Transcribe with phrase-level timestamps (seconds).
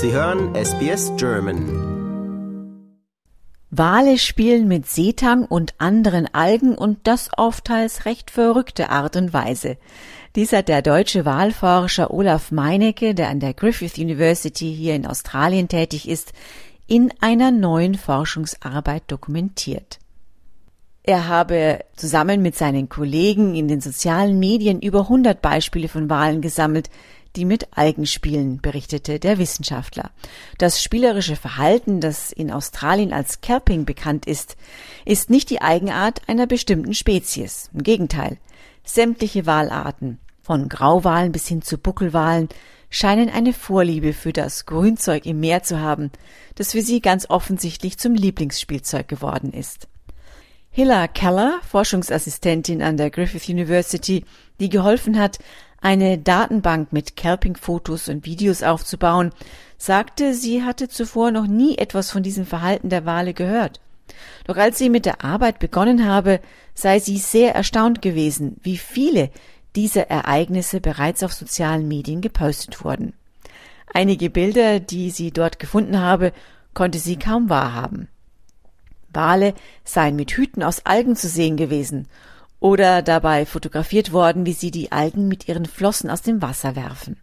[0.00, 1.66] Sie hören SBS German.
[3.70, 9.32] Wale spielen mit Seetang und anderen Algen und das auf teils recht verrückte Art und
[9.32, 9.76] Weise.
[10.36, 15.66] Dies hat der deutsche Walforscher Olaf Meinecke, der an der Griffith University hier in Australien
[15.66, 16.32] tätig ist,
[16.86, 19.98] in einer neuen Forschungsarbeit dokumentiert.
[21.02, 26.40] Er habe zusammen mit seinen Kollegen in den sozialen Medien über 100 Beispiele von Walen
[26.40, 26.88] gesammelt,
[27.38, 30.10] die mit Algen spielen, berichtete der Wissenschaftler.
[30.58, 34.56] Das spielerische Verhalten, das in Australien als Kelping bekannt ist,
[35.04, 37.70] ist nicht die Eigenart einer bestimmten Spezies.
[37.72, 38.38] Im Gegenteil.
[38.82, 42.48] Sämtliche Walarten, von Grauwalen bis hin zu Buckelwalen,
[42.90, 46.10] scheinen eine Vorliebe für das Grünzeug im Meer zu haben,
[46.56, 49.86] das für sie ganz offensichtlich zum Lieblingsspielzeug geworden ist.
[50.70, 54.24] Hilla Keller, Forschungsassistentin an der Griffith University,
[54.58, 55.38] die geholfen hat,
[55.80, 59.30] eine Datenbank mit Kelping-Fotos und Videos aufzubauen,
[59.76, 63.80] sagte, sie hatte zuvor noch nie etwas von diesem Verhalten der Wale gehört.
[64.44, 66.40] Doch als sie mit der Arbeit begonnen habe,
[66.74, 69.30] sei sie sehr erstaunt gewesen, wie viele
[69.76, 73.12] dieser Ereignisse bereits auf sozialen Medien gepostet wurden.
[73.92, 76.32] Einige Bilder, die sie dort gefunden habe,
[76.74, 78.08] konnte sie kaum wahrhaben.
[79.12, 79.54] Wale
[79.84, 82.08] seien mit Hüten aus Algen zu sehen gewesen
[82.60, 87.20] oder dabei fotografiert worden, wie sie die Algen mit ihren Flossen aus dem Wasser werfen.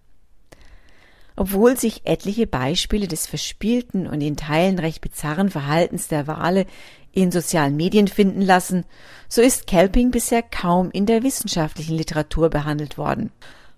[1.35, 6.65] Obwohl sich etliche Beispiele des verspielten und in Teilen recht bizarren Verhaltens der Wale
[7.11, 8.85] in sozialen Medien finden lassen,
[9.27, 13.31] so ist Kelping bisher kaum in der wissenschaftlichen Literatur behandelt worden.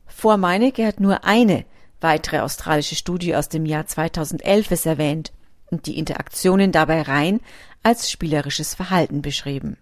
[0.05, 1.66] Vor Meinecke hat nur eine
[2.00, 5.31] weitere australische Studie aus dem Jahr 2011 es erwähnt
[5.72, 7.39] und die Interaktionen dabei rein
[7.81, 9.78] als spielerisches Verhalten beschrieben.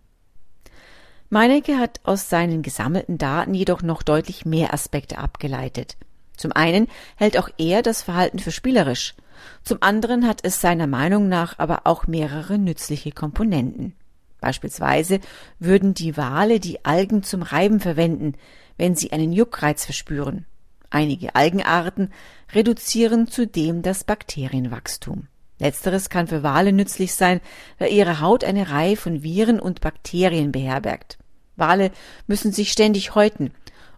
[1.35, 5.97] Meinecke hat aus seinen gesammelten Daten jedoch noch deutlich mehr Aspekte abgeleitet.
[6.37, 9.15] Zum einen hält auch er das Verhalten für spielerisch,
[9.61, 13.95] zum anderen hat es seiner Meinung nach aber auch mehrere nützliche Komponenten.
[14.39, 15.19] Beispielsweise
[15.59, 18.35] würden die Wale die Algen zum Reiben verwenden,
[18.77, 20.45] wenn sie einen Juckreiz verspüren.
[20.89, 22.13] Einige Algenarten
[22.53, 25.27] reduzieren zudem das Bakterienwachstum.
[25.59, 27.41] Letzteres kann für Wale nützlich sein,
[27.77, 31.17] weil ihre Haut eine Reihe von Viren und Bakterien beherbergt.
[31.55, 31.91] Wale
[32.27, 33.51] müssen sich ständig häuten,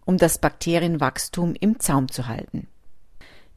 [0.06, 2.68] um das Bakterienwachstum im Zaum zu halten.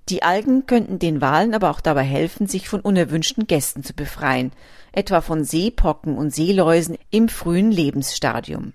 [0.08, 4.50] Die Algen könnten den Walen aber auch dabei helfen, sich von unerwünschten Gästen zu befreien,
[4.92, 8.72] etwa von Seepocken und Seeläusen im frühen Lebensstadium.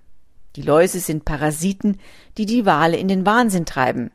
[0.55, 1.99] Die Läuse sind Parasiten,
[2.37, 4.11] die die Wale in den Wahnsinn treiben,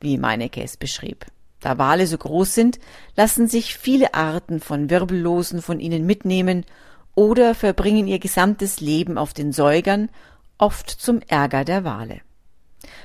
[0.00, 1.26] wie Meinecke es beschrieb.
[1.58, 2.78] Da Wale so groß sind,
[3.16, 6.64] lassen sich viele Arten von Wirbellosen von ihnen mitnehmen
[7.14, 10.08] oder verbringen ihr gesamtes Leben auf den Säugern,
[10.60, 12.20] oft zum Ärger der Wale.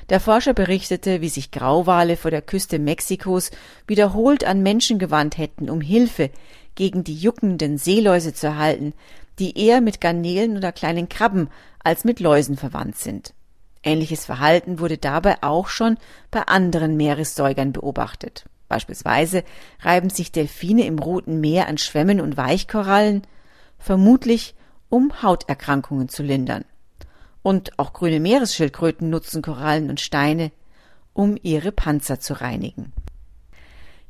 [0.09, 3.51] Der Forscher berichtete, wie sich Grauwale vor der Küste Mexikos
[3.87, 6.29] wiederholt an Menschen gewandt hätten, um Hilfe
[6.75, 8.93] gegen die juckenden Seeläuse zu erhalten,
[9.39, 11.49] die eher mit Garnelen oder kleinen Krabben
[11.83, 13.33] als mit Läusen verwandt sind.
[13.83, 15.97] Ähnliches Verhalten wurde dabei auch schon
[16.31, 18.45] bei anderen Meeressäugern beobachtet.
[18.67, 19.43] Beispielsweise
[19.81, 23.21] reiben sich Delfine im Roten Meer an Schwämmen und Weichkorallen,
[23.77, 24.55] vermutlich
[24.89, 26.65] um Hauterkrankungen zu lindern.
[27.45, 30.51] Und auch grüne Meeresschildkröten nutzen Korallen und Steine,
[31.13, 32.91] um ihre Panzer zu reinigen.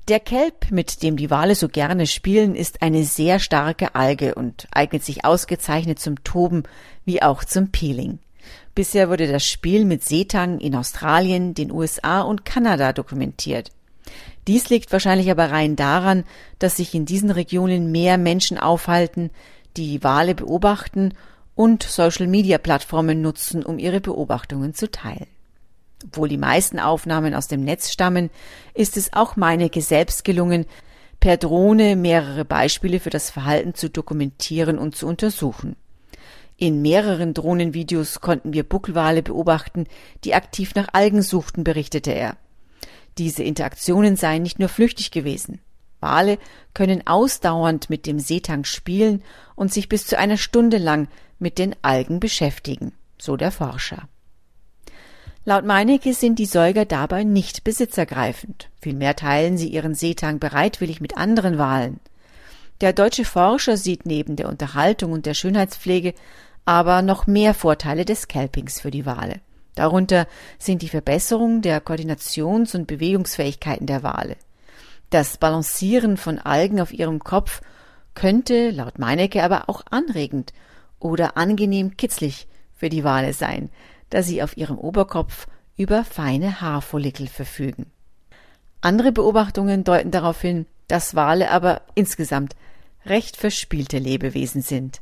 [0.08, 4.70] Der Kelp, mit dem die Wale so gerne spielen, ist eine sehr starke Alge und
[4.72, 6.64] eignet sich ausgezeichnet zum Toben
[7.04, 8.20] wie auch zum Peeling.
[8.74, 13.70] Bisher wurde das Spiel mit Seetang in Australien, den USA und Kanada dokumentiert.
[14.48, 16.24] Dies liegt wahrscheinlich aber rein daran,
[16.58, 19.30] dass sich in diesen Regionen mehr Menschen aufhalten,
[19.76, 21.14] die Wale beobachten
[21.56, 25.28] und Social-Media-Plattformen nutzen, um ihre Beobachtungen zu teilen.
[26.04, 28.30] Obwohl die meisten Aufnahmen aus dem Netz stammen,
[28.74, 30.66] ist es auch Meinecke selbst gelungen,
[31.20, 35.76] per Drohne mehrere Beispiele für das Verhalten zu dokumentieren und zu untersuchen.
[36.58, 39.88] In mehreren Drohnenvideos konnten wir Buckelwale beobachten,
[40.24, 42.38] die aktiv nach Algen suchten, berichtete er.
[43.18, 45.60] Diese Interaktionen seien nicht nur flüchtig gewesen.
[46.00, 46.38] Wale
[46.74, 49.24] können ausdauernd mit dem Seetang spielen
[49.56, 51.08] und sich bis zu einer Stunde lang
[51.40, 54.08] mit den Algen beschäftigen, so der Forscher.
[55.48, 58.70] Laut Meinecke sind die Säuger dabei nicht besitzergreifend.
[58.82, 62.00] Vielmehr teilen sie ihren Seetang bereitwillig mit anderen Walen.
[62.82, 66.16] Der deutsche Forscher sieht neben der Unterhaltung und der Schönheitspflege
[66.66, 69.40] aber noch mehr Vorteile des Scalpings für die Wale.
[69.76, 70.28] Darunter
[70.58, 74.38] sind die Verbesserung der Koordinations- und Bewegungsfähigkeiten der Wale.
[75.12, 77.62] Das Balancieren von Algen auf ihrem Kopf
[78.16, 80.54] könnte laut Meinecke aber auch anregend
[81.06, 83.70] oder angenehm kitzlig für die Wale sein,
[84.10, 85.48] da sie auf ihrem Oberkopf
[85.78, 87.92] über feine Haarfollikel verfügen.
[88.82, 92.56] Andere Beobachtungen deuten darauf hin, dass Wale aber insgesamt
[93.06, 95.02] recht verspielte Lebewesen sind.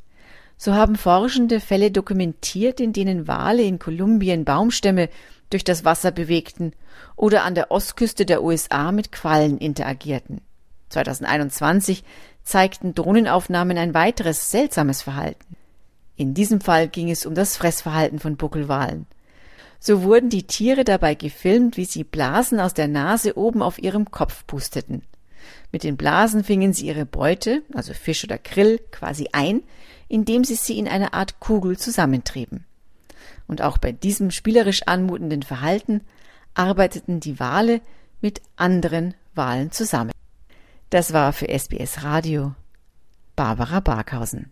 [0.57, 5.09] So haben Forschende Fälle dokumentiert, in denen Wale in Kolumbien Baumstämme
[5.49, 6.73] durch das Wasser bewegten
[7.15, 10.41] oder an der Ostküste der USA mit Quallen interagierten.
[10.89, 12.03] 2021
[12.43, 15.55] zeigten Drohnenaufnahmen ein weiteres seltsames Verhalten.
[16.15, 19.07] In diesem Fall ging es um das Fressverhalten von Buckelwalen.
[19.79, 24.11] So wurden die Tiere dabei gefilmt, wie sie Blasen aus der Nase oben auf ihrem
[24.11, 25.01] Kopf pusteten.
[25.71, 29.61] Mit den Blasen fingen sie ihre Beute, also Fisch oder Grill, quasi ein,
[30.07, 32.65] indem sie sie in eine Art Kugel zusammentrieben.
[33.47, 36.01] Und auch bei diesem spielerisch anmutenden Verhalten
[36.53, 37.81] arbeiteten die Wale
[38.21, 40.11] mit anderen Walen zusammen.
[40.91, 42.53] Das war für SBS Radio
[43.35, 44.51] Barbara Barkhausen.